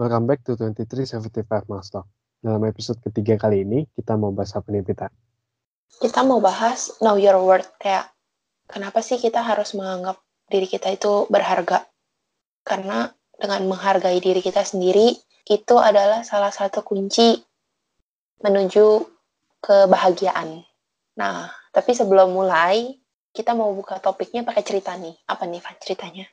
Welcome 0.00 0.32
back 0.32 0.40
to 0.48 0.56
2375 0.56 1.68
Master. 1.68 2.08
Dalam 2.40 2.64
episode 2.64 3.04
ketiga 3.04 3.36
kali 3.36 3.68
ini, 3.68 3.84
kita 3.92 4.16
mau 4.16 4.32
bahas 4.32 4.56
apa 4.56 4.72
nih, 4.72 4.80
Pita? 4.80 5.12
Kita 6.00 6.24
mau 6.24 6.40
bahas 6.40 6.88
know 7.04 7.20
your 7.20 7.36
worth. 7.36 7.68
Kayak, 7.76 8.08
kenapa 8.64 9.04
sih 9.04 9.20
kita 9.20 9.44
harus 9.44 9.76
menganggap 9.76 10.16
diri 10.48 10.64
kita 10.64 10.88
itu 10.88 11.28
berharga? 11.28 11.84
Karena 12.64 13.12
dengan 13.36 13.68
menghargai 13.68 14.16
diri 14.24 14.40
kita 14.40 14.64
sendiri, 14.64 15.20
itu 15.44 15.76
adalah 15.76 16.24
salah 16.24 16.48
satu 16.48 16.80
kunci 16.80 17.36
menuju 18.40 19.04
kebahagiaan. 19.60 20.64
Nah, 21.20 21.52
tapi 21.76 21.92
sebelum 21.92 22.32
mulai, 22.32 22.88
kita 23.36 23.52
mau 23.52 23.68
buka 23.76 24.00
topiknya 24.00 24.48
pakai 24.48 24.64
cerita 24.64 24.96
nih. 24.96 25.12
Apa 25.28 25.44
nih, 25.44 25.60
Van, 25.60 25.76
ceritanya? 25.76 26.24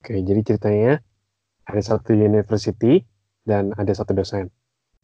Oke, 0.00 0.24
jadi 0.24 0.40
ceritanya 0.40 1.04
ada 1.68 1.82
satu 1.84 2.16
university 2.16 3.04
dan 3.44 3.76
ada 3.76 3.92
satu 3.92 4.16
dosen. 4.16 4.48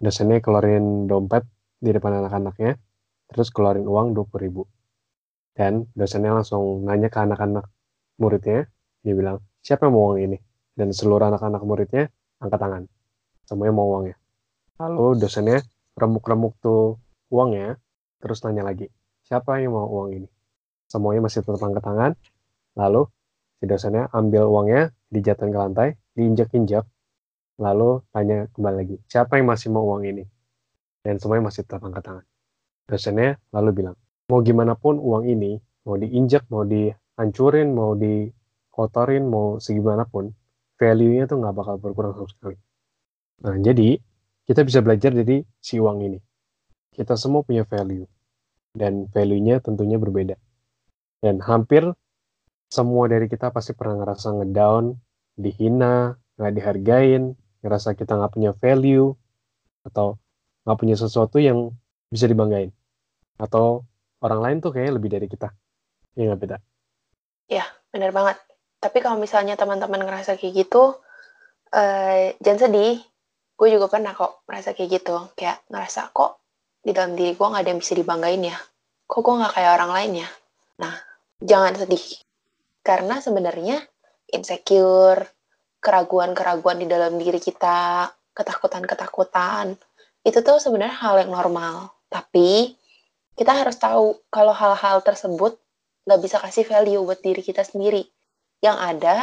Dosennya 0.00 0.40
keluarin 0.40 1.04
dompet 1.04 1.44
di 1.76 1.92
depan 1.92 2.24
anak-anaknya, 2.24 2.80
terus 3.28 3.52
keluarin 3.52 3.84
uang 3.84 4.16
20 4.16 4.44
ribu. 4.48 4.64
Dan 5.52 5.86
dosennya 5.92 6.34
langsung 6.40 6.82
nanya 6.88 7.12
ke 7.12 7.20
anak-anak 7.20 7.68
muridnya, 8.16 8.64
dia 9.04 9.14
bilang, 9.14 9.44
siapa 9.60 9.86
yang 9.86 9.94
mau 9.94 10.10
uang 10.10 10.18
ini? 10.24 10.38
Dan 10.74 10.90
seluruh 10.90 11.30
anak-anak 11.30 11.62
muridnya 11.62 12.10
angkat 12.40 12.58
tangan. 12.58 12.82
Semuanya 13.44 13.74
mau 13.76 13.86
uangnya. 13.94 14.16
Lalu 14.80 15.20
dosennya 15.20 15.62
remuk-remuk 15.94 16.58
tuh 16.58 16.98
uangnya, 17.30 17.78
terus 18.18 18.42
nanya 18.42 18.66
lagi, 18.66 18.88
siapa 19.22 19.60
yang 19.60 19.76
mau 19.76 19.86
uang 19.86 20.10
ini? 20.16 20.28
Semuanya 20.88 21.28
masih 21.28 21.44
tetap 21.44 21.62
angkat 21.62 21.84
tangan, 21.84 22.12
lalu 22.74 23.06
si 23.60 23.64
dosennya 23.68 24.10
ambil 24.10 24.50
uangnya, 24.50 24.90
dijatuhin 25.12 25.54
ke 25.54 25.58
lantai, 25.60 25.88
diinjak-injak, 26.14 26.86
lalu 27.58 28.02
tanya 28.10 28.50
kembali 28.54 28.76
lagi, 28.78 28.96
siapa 29.06 29.38
yang 29.38 29.50
masih 29.50 29.68
mau 29.70 29.86
uang 29.94 30.06
ini? 30.06 30.24
Dan 31.04 31.20
semuanya 31.20 31.52
masih 31.52 31.62
tetap 31.66 31.84
angkat 31.84 32.02
tangan. 32.02 32.26
Dosennya 32.88 33.36
lalu 33.52 33.70
bilang, 33.84 33.96
mau 34.30 34.40
gimana 34.40 34.72
pun 34.74 34.96
uang 34.96 35.28
ini, 35.28 35.60
mau 35.84 36.00
diinjak, 36.00 36.48
mau 36.48 36.64
dihancurin, 36.64 37.68
mau 37.76 37.92
dikotorin, 37.92 39.24
mau 39.28 39.60
segimanapun, 39.60 40.32
value-nya 40.80 41.28
tuh 41.28 41.38
nggak 41.44 41.54
bakal 41.54 41.76
berkurang 41.76 42.16
sama 42.16 42.28
sekali. 42.30 42.58
Nah, 43.44 43.56
jadi 43.60 44.00
kita 44.44 44.64
bisa 44.64 44.80
belajar 44.80 45.12
dari 45.12 45.44
si 45.60 45.76
uang 45.76 45.98
ini. 46.04 46.18
Kita 46.94 47.18
semua 47.18 47.42
punya 47.42 47.66
value, 47.66 48.06
dan 48.72 49.10
value-nya 49.10 49.60
tentunya 49.60 49.98
berbeda. 49.98 50.38
Dan 51.20 51.40
hampir 51.42 51.88
semua 52.68 53.08
dari 53.08 53.30
kita 53.30 53.48
pasti 53.54 53.72
pernah 53.72 54.04
ngerasa 54.04 54.34
ngedown, 54.40 54.92
dihina, 55.34 56.18
nggak 56.38 56.52
dihargain, 56.54 57.34
ngerasa 57.62 57.94
kita 57.98 58.14
nggak 58.18 58.32
punya 58.34 58.50
value, 58.54 59.14
atau 59.84 60.18
nggak 60.64 60.78
punya 60.78 60.96
sesuatu 60.96 61.38
yang 61.38 61.70
bisa 62.08 62.26
dibanggain. 62.30 62.72
Atau 63.36 63.84
orang 64.22 64.40
lain 64.40 64.56
tuh 64.64 64.72
kayak 64.72 64.96
lebih 64.96 65.10
dari 65.12 65.26
kita. 65.28 65.52
Iya 66.14 66.32
nggak 66.32 66.40
beda? 66.40 66.56
Ya, 67.50 67.64
bener 67.92 68.10
banget. 68.14 68.40
Tapi 68.80 68.98
kalau 69.04 69.20
misalnya 69.20 69.56
teman-teman 69.56 70.00
ngerasa 70.04 70.36
kayak 70.40 70.64
gitu, 70.64 70.96
eh, 71.74 72.36
jangan 72.40 72.68
sedih. 72.68 73.00
Gue 73.54 73.70
juga 73.70 73.86
pernah 73.86 74.12
kok 74.16 74.42
merasa 74.50 74.74
kayak 74.74 75.00
gitu. 75.00 75.16
Kayak 75.38 75.62
ngerasa 75.70 76.10
kok 76.10 76.42
di 76.84 76.90
dalam 76.92 77.14
diri 77.14 77.32
gue 77.32 77.46
nggak 77.46 77.62
ada 77.64 77.70
yang 77.70 77.80
bisa 77.80 77.94
dibanggain 77.94 78.42
ya. 78.44 78.58
Kok 79.06 79.20
gue 79.20 79.34
nggak 79.40 79.54
kayak 79.54 79.72
orang 79.78 79.90
lain 79.94 80.12
ya? 80.24 80.28
Nah, 80.80 80.94
jangan 81.40 81.74
sedih. 81.78 82.02
Karena 82.84 83.20
sebenarnya 83.22 83.80
insecure, 84.34 85.24
keraguan-keraguan 85.78 86.82
di 86.82 86.86
dalam 86.90 87.16
diri 87.20 87.38
kita, 87.38 88.10
ketakutan-ketakutan, 88.34 89.78
itu 90.24 90.38
tuh 90.40 90.58
sebenarnya 90.58 90.96
hal 90.98 91.14
yang 91.22 91.32
normal. 91.32 91.92
Tapi 92.08 92.74
kita 93.38 93.52
harus 93.52 93.76
tahu 93.76 94.18
kalau 94.32 94.56
hal-hal 94.56 95.04
tersebut 95.04 95.60
nggak 96.04 96.20
bisa 96.20 96.36
kasih 96.40 96.64
value 96.64 97.04
buat 97.04 97.20
diri 97.20 97.44
kita 97.44 97.62
sendiri. 97.62 98.08
Yang 98.64 98.76
ada, 98.80 99.16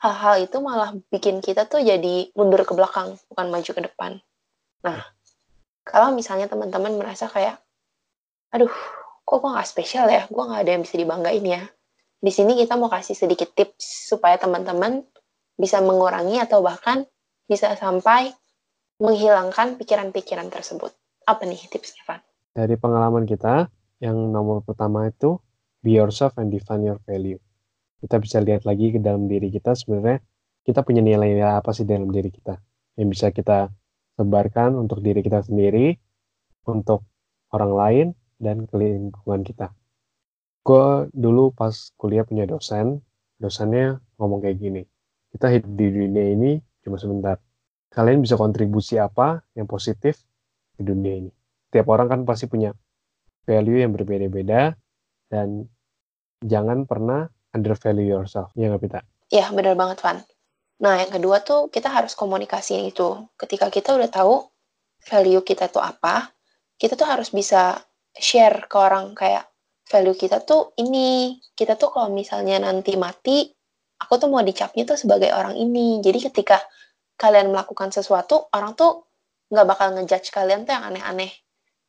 hal-hal 0.00 0.34
itu 0.46 0.56
malah 0.62 0.94
bikin 1.10 1.42
kita 1.44 1.66
tuh 1.66 1.82
jadi 1.82 2.30
mundur 2.32 2.62
ke 2.64 2.72
belakang, 2.72 3.18
bukan 3.28 3.46
maju 3.50 3.70
ke 3.70 3.82
depan. 3.84 4.12
Nah, 4.86 5.02
kalau 5.84 6.14
misalnya 6.14 6.46
teman-teman 6.46 6.96
merasa 6.96 7.26
kayak, 7.26 7.58
aduh, 8.54 8.72
kok 9.26 9.36
gue 9.42 9.50
nggak 9.50 9.68
spesial 9.68 10.06
ya, 10.06 10.24
gue 10.30 10.42
nggak 10.42 10.60
ada 10.62 10.70
yang 10.70 10.82
bisa 10.86 10.96
dibanggain 10.96 11.44
ya. 11.44 11.62
Di 12.20 12.28
sini 12.28 12.52
kita 12.52 12.76
mau 12.76 12.92
kasih 12.92 13.16
sedikit 13.16 13.56
tips 13.56 14.12
supaya 14.12 14.36
teman-teman 14.36 15.00
bisa 15.56 15.80
mengurangi 15.80 16.36
atau 16.36 16.60
bahkan 16.60 17.08
bisa 17.48 17.72
sampai 17.80 18.28
menghilangkan 19.00 19.80
pikiran-pikiran 19.80 20.52
tersebut. 20.52 20.92
Apa 21.24 21.48
nih 21.48 21.64
tipsnya, 21.72 22.04
Van? 22.04 22.20
Dari 22.52 22.76
pengalaman 22.76 23.24
kita, 23.24 23.72
yang 24.04 24.16
nomor 24.28 24.60
pertama 24.60 25.08
itu 25.08 25.40
be 25.80 25.96
yourself 25.96 26.36
and 26.36 26.52
define 26.52 26.84
your 26.84 27.00
value. 27.08 27.40
Kita 28.04 28.20
bisa 28.20 28.44
lihat 28.44 28.68
lagi 28.68 28.92
ke 28.92 29.00
dalam 29.00 29.24
diri 29.24 29.48
kita 29.48 29.72
sebenarnya 29.72 30.20
kita 30.64 30.84
punya 30.84 31.00
nilai-nilai 31.00 31.56
apa 31.56 31.72
sih 31.72 31.88
dalam 31.88 32.12
diri 32.12 32.28
kita 32.28 32.60
yang 33.00 33.08
bisa 33.08 33.32
kita 33.32 33.72
sebarkan 34.20 34.76
untuk 34.76 35.00
diri 35.00 35.24
kita 35.24 35.40
sendiri, 35.40 35.96
untuk 36.68 37.08
orang 37.56 37.72
lain, 37.72 38.06
dan 38.36 38.68
lingkungan 38.68 39.40
kita. 39.40 39.72
Gue 40.60 41.08
dulu 41.16 41.50
pas 41.56 41.72
kuliah 41.96 42.22
punya 42.22 42.44
dosen, 42.44 43.00
dosennya 43.40 43.98
ngomong 44.20 44.44
kayak 44.44 44.58
gini, 44.60 44.82
kita 45.32 45.48
hidup 45.48 45.72
di 45.72 45.86
dunia 45.88 46.24
ini 46.36 46.50
cuma 46.84 47.00
sebentar. 47.00 47.40
Kalian 47.90 48.22
bisa 48.22 48.38
kontribusi 48.38 49.00
apa 49.00 49.42
yang 49.56 49.66
positif 49.66 50.20
di 50.76 50.86
dunia 50.86 51.26
ini. 51.26 51.30
Tiap 51.72 51.86
orang 51.90 52.06
kan 52.06 52.20
pasti 52.22 52.46
punya 52.46 52.70
value 53.48 53.82
yang 53.82 53.90
berbeda-beda, 53.96 54.76
dan 55.26 55.66
jangan 56.44 56.84
pernah 56.86 57.26
undervalue 57.50 58.06
yourself. 58.06 58.54
Ya 58.54 58.70
nggak, 58.70 58.82
Pita? 58.82 59.00
Iya, 59.30 59.50
bener 59.50 59.74
banget, 59.74 59.98
Van. 60.02 60.22
Nah, 60.80 61.02
yang 61.02 61.10
kedua 61.12 61.42
tuh 61.42 61.68
kita 61.68 61.90
harus 61.90 62.14
komunikasi 62.14 62.88
itu. 62.88 63.26
Ketika 63.36 63.68
kita 63.68 63.94
udah 63.98 64.08
tahu 64.08 64.48
value 65.02 65.42
kita 65.42 65.66
tuh 65.68 65.82
apa, 65.82 66.30
kita 66.80 66.96
tuh 66.96 67.10
harus 67.10 67.28
bisa 67.34 67.76
share 68.16 68.64
ke 68.70 68.76
orang 68.78 69.12
kayak 69.12 69.49
value 69.90 70.14
kita 70.14 70.38
tuh 70.46 70.70
ini. 70.78 71.34
Kita 71.58 71.74
tuh 71.74 71.90
kalau 71.90 72.14
misalnya 72.14 72.62
nanti 72.62 72.94
mati, 72.94 73.50
aku 73.98 74.14
tuh 74.16 74.30
mau 74.30 74.40
dicapnya 74.40 74.86
tuh 74.86 74.96
sebagai 74.96 75.34
orang 75.34 75.58
ini. 75.58 75.98
Jadi 75.98 76.30
ketika 76.30 76.62
kalian 77.18 77.50
melakukan 77.50 77.90
sesuatu, 77.90 78.46
orang 78.54 78.78
tuh 78.78 79.10
nggak 79.50 79.66
bakal 79.66 79.90
ngejudge 79.98 80.30
kalian 80.30 80.62
tuh 80.62 80.78
yang 80.78 80.94
aneh-aneh. 80.94 81.34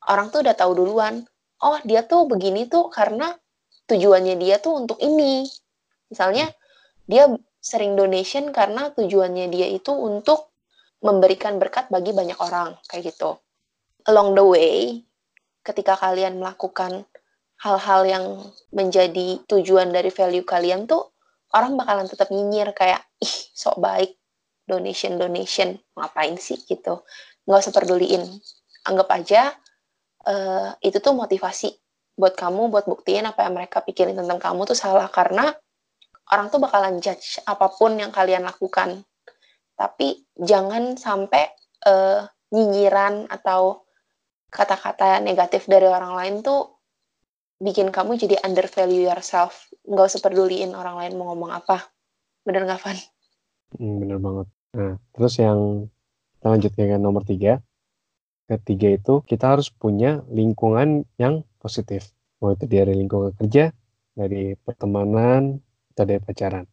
Orang 0.09 0.33
tuh 0.33 0.41
udah 0.41 0.57
tahu 0.57 0.73
duluan, 0.73 1.21
oh 1.61 1.77
dia 1.85 2.01
tuh 2.01 2.25
begini 2.25 2.65
tuh 2.65 2.89
karena 2.89 3.37
tujuannya 3.85 4.35
dia 4.41 4.57
tuh 4.57 4.81
untuk 4.81 4.97
ini. 4.97 5.45
Misalnya, 6.09 6.49
dia 7.05 7.29
sering 7.61 7.93
donation 7.93 8.49
karena 8.49 8.89
tujuannya 8.97 9.53
dia 9.53 9.69
itu 9.69 9.93
untuk 9.93 10.49
memberikan 11.05 11.61
berkat 11.61 11.93
bagi 11.93 12.11
banyak 12.11 12.37
orang 12.41 12.73
kayak 12.89 13.13
gitu. 13.13 13.37
Along 14.09 14.33
the 14.33 14.41
way, 14.45 14.77
ketika 15.61 15.93
kalian 15.93 16.41
melakukan 16.41 17.05
hal-hal 17.61 18.01
yang 18.09 18.25
menjadi 18.73 19.37
tujuan 19.45 19.93
dari 19.93 20.09
value 20.09 20.45
kalian 20.45 20.89
tuh 20.89 21.13
orang 21.53 21.77
bakalan 21.77 22.09
tetap 22.09 22.33
nyinyir 22.33 22.73
kayak 22.73 23.05
ih 23.21 23.35
sok 23.53 23.77
baik 23.77 24.17
donation 24.65 25.19
donation. 25.21 25.77
Ngapain 25.93 26.39
sih? 26.41 26.57
gitu. 26.65 27.05
Nggak 27.45 27.59
usah 27.61 27.73
peduliin 27.73 28.23
anggap 28.87 29.13
aja 29.13 29.53
uh, 30.25 30.73
itu 30.81 30.97
tuh 30.97 31.13
motivasi 31.13 31.69
buat 32.17 32.33
kamu 32.33 32.73
buat 32.73 32.85
buktiin 32.89 33.29
apa 33.29 33.45
yang 33.45 33.53
mereka 33.57 33.85
pikirin 33.85 34.17
tentang 34.17 34.41
kamu 34.41 34.65
tuh 34.65 34.77
salah. 34.77 35.05
Karena 35.11 35.53
orang 36.33 36.49
tuh 36.49 36.57
bakalan 36.57 36.97
judge 36.97 37.37
apa 37.45 37.69
pun 37.69 37.93
yang 37.99 38.09
kalian 38.09 38.41
lakukan. 38.41 39.05
Tapi 39.77 40.23
jangan 40.37 40.97
sampai 40.97 41.45
uh, 41.85 42.25
nyinyiran 42.53 43.29
atau 43.29 43.85
kata-kata 44.51 45.23
negatif 45.23 45.69
dari 45.69 45.87
orang 45.87 46.13
lain 46.17 46.35
tuh 46.43 46.80
bikin 47.61 47.93
kamu 47.93 48.17
jadi 48.17 48.41
undervalue 48.41 49.05
yourself. 49.05 49.69
Nggak 49.85 50.17
usah 50.17 50.21
peduliin 50.25 50.73
orang 50.73 50.97
lain 50.97 51.13
mau 51.15 51.31
ngomong 51.31 51.53
apa. 51.53 51.85
Bener 52.41 52.65
nggak, 52.65 52.81
Van? 52.81 52.97
Hmm, 53.77 54.01
bener 54.01 54.17
banget. 54.17 54.47
Nah, 54.73 54.93
terus 55.13 55.37
yang 55.37 55.87
kita 56.41 56.47
lanjut 56.49 56.71
ke 56.73 56.97
nomor 56.97 57.21
tiga. 57.21 57.61
Ketiga 58.49 58.97
itu 58.97 59.21
kita 59.23 59.55
harus 59.55 59.69
punya 59.69 60.25
lingkungan 60.27 61.05
yang 61.21 61.45
positif. 61.61 62.11
Mau 62.41 62.51
itu 62.51 62.65
dari 62.65 62.97
lingkungan 62.97 63.37
kerja, 63.37 63.69
dari 64.17 64.57
pertemanan, 64.57 65.61
atau 65.93 66.03
dari 66.03 66.19
pacaran. 66.19 66.65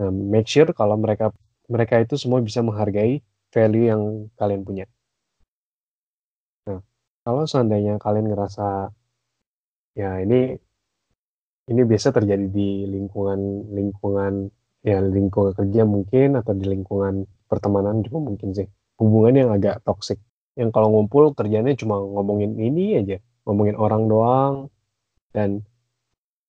Nah, 0.00 0.10
make 0.10 0.48
sure 0.48 0.72
kalau 0.72 0.96
mereka 0.98 1.30
mereka 1.68 2.00
itu 2.00 2.16
semua 2.18 2.40
bisa 2.40 2.64
menghargai 2.64 3.20
value 3.52 3.86
yang 3.92 4.02
kalian 4.34 4.64
punya. 4.66 4.84
Nah, 6.66 6.80
kalau 7.22 7.44
seandainya 7.46 8.00
kalian 8.00 8.32
ngerasa 8.32 8.90
ya 9.94 10.18
ini 10.24 10.58
ini 11.70 11.80
biasa 11.90 12.12
terjadi 12.12 12.46
di 12.50 12.84
lingkungan 12.84 13.40
lingkungan 13.72 14.52
ya 14.84 15.00
lingkungan 15.00 15.56
kerja 15.56 15.82
mungkin 15.88 16.36
atau 16.36 16.52
di 16.52 16.66
lingkungan 16.68 17.24
pertemanan 17.48 18.04
juga 18.04 18.18
mungkin 18.20 18.52
sih. 18.52 18.68
Hubungan 19.00 19.34
yang 19.40 19.50
agak 19.56 19.80
toksik 19.86 20.20
yang 20.54 20.70
kalau 20.70 20.92
ngumpul 20.92 21.34
kerjanya 21.34 21.72
cuma 21.74 21.98
ngomongin 21.98 22.54
ini 22.60 23.00
aja 23.00 23.16
ngomongin 23.48 23.76
orang 23.80 24.02
doang. 24.10 24.54
Dan 25.34 25.64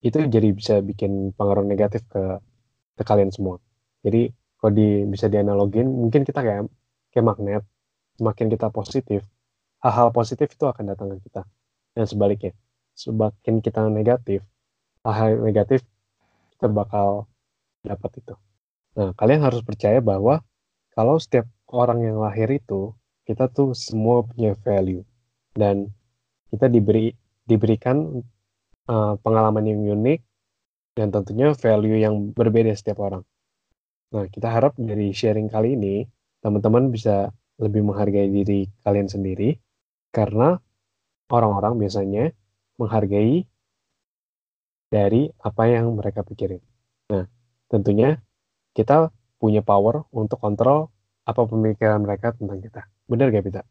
itu 0.05 0.17
jadi 0.29 0.49
bisa 0.53 0.83
bikin 0.83 1.33
pengaruh 1.33 1.65
negatif 1.65 2.05
ke 2.11 2.23
ke 2.99 3.03
kalian 3.07 3.31
semua. 3.31 3.57
Jadi 4.05 4.29
kalau 4.59 4.71
di 4.75 5.07
bisa 5.09 5.25
dianalogin 5.31 5.87
mungkin 5.89 6.21
kita 6.27 6.39
kayak 6.43 6.67
kayak 7.15 7.25
magnet. 7.25 7.63
Semakin 8.19 8.47
kita 8.51 8.67
positif 8.71 9.21
hal-hal 9.83 10.09
positif 10.15 10.47
itu 10.51 10.65
akan 10.67 10.83
datang 10.91 11.07
ke 11.15 11.17
kita. 11.29 11.43
Dan 11.95 12.05
sebaliknya 12.09 12.51
semakin 12.95 13.61
kita 13.61 13.85
negatif 13.91 14.41
hal-hal 15.05 15.43
negatif 15.43 15.83
kita 16.55 16.71
bakal 16.71 17.29
dapat 17.83 18.11
itu 18.23 18.35
nah 18.95 19.11
kalian 19.19 19.43
harus 19.43 19.61
percaya 19.61 19.99
bahwa 19.99 20.41
kalau 20.95 21.19
setiap 21.19 21.45
orang 21.69 22.07
yang 22.07 22.17
lahir 22.23 22.47
itu 22.47 22.95
kita 23.27 23.51
tuh 23.51 23.75
semua 23.75 24.23
punya 24.23 24.55
value 24.63 25.03
dan 25.53 25.91
kita 26.49 26.71
diberi 26.71 27.11
diberikan 27.45 28.23
uh, 28.89 29.13
pengalaman 29.21 29.65
yang 29.65 29.81
unik 29.85 30.19
dan 30.95 31.11
tentunya 31.11 31.51
value 31.53 31.99
yang 31.99 32.31
berbeda 32.31 32.71
setiap 32.73 33.03
orang. 33.03 33.23
Nah, 34.15 34.25
kita 34.31 34.47
harap 34.47 34.79
dari 34.79 35.11
sharing 35.11 35.51
kali 35.51 35.75
ini 35.75 36.07
teman-teman 36.39 36.89
bisa 36.89 37.29
lebih 37.59 37.83
menghargai 37.83 38.31
diri 38.31 38.69
kalian 38.85 39.09
sendiri 39.11 39.59
karena 40.15 40.55
orang-orang 41.27 41.81
biasanya 41.81 42.31
menghargai 42.79 43.47
dari 44.91 45.27
apa 45.41 45.63
yang 45.67 45.91
mereka 45.95 46.23
pikirin. 46.23 46.61
Nah, 47.11 47.25
tentunya 47.67 48.19
kita 48.75 49.11
punya 49.39 49.59
power 49.59 50.07
untuk 50.15 50.39
kontrol 50.39 50.91
apa 51.25 51.41
pemikiran 51.43 51.99
mereka 52.05 52.31
tentang 52.35 52.61
kita. 52.61 52.85
Bener 53.09 53.33
gak, 53.33 53.43
Pita? 53.45 53.61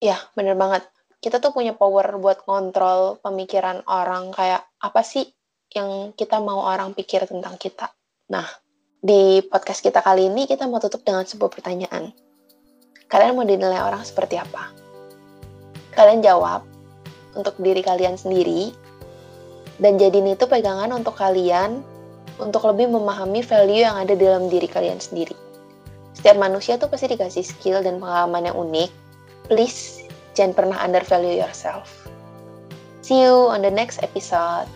Ya, 0.00 0.16
bener 0.32 0.56
banget. 0.56 0.88
Kita 1.20 1.36
tuh 1.36 1.52
punya 1.52 1.76
power 1.76 2.16
buat 2.16 2.40
kontrol 2.48 3.20
pemikiran 3.20 3.84
orang 3.84 4.32
kayak 4.32 4.64
apa 4.80 5.04
sih 5.04 5.28
yang 5.76 6.16
kita 6.16 6.40
mau 6.40 6.64
orang 6.64 6.96
pikir 6.96 7.28
tentang 7.28 7.60
kita. 7.60 7.92
Nah, 8.32 8.48
di 9.00 9.44
podcast 9.44 9.84
kita 9.84 10.00
kali 10.00 10.32
ini 10.32 10.48
kita 10.48 10.64
mau 10.64 10.80
tutup 10.80 11.04
dengan 11.04 11.28
sebuah 11.28 11.52
pertanyaan. 11.52 12.10
Kalian 13.10 13.36
mau 13.36 13.44
dinilai 13.44 13.84
orang 13.84 14.00
seperti 14.06 14.40
apa? 14.40 14.72
Kalian 15.92 16.24
jawab 16.24 16.69
untuk 17.34 17.54
diri 17.62 17.82
kalian 17.84 18.18
sendiri 18.18 18.74
dan 19.80 19.96
jadiin 19.96 20.36
itu 20.36 20.44
pegangan 20.44 20.92
untuk 20.92 21.16
kalian 21.16 21.80
untuk 22.40 22.68
lebih 22.68 22.92
memahami 22.92 23.40
value 23.44 23.84
yang 23.84 23.96
ada 23.96 24.16
dalam 24.16 24.48
diri 24.48 24.68
kalian 24.68 25.00
sendiri. 25.00 25.36
Setiap 26.16 26.36
manusia 26.36 26.76
tuh 26.76 26.88
pasti 26.92 27.08
dikasih 27.08 27.44
skill 27.44 27.80
dan 27.80 27.96
pengalaman 27.96 28.52
yang 28.52 28.56
unik. 28.56 28.90
Please, 29.48 30.04
jangan 30.36 30.52
pernah 30.52 30.78
undervalue 30.80 31.40
yourself. 31.40 31.88
See 33.00 33.24
you 33.24 33.48
on 33.48 33.64
the 33.64 33.72
next 33.72 34.04
episode. 34.04 34.68